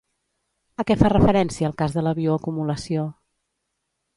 [0.83, 3.05] A què fa referència el cas de la bioacumulació?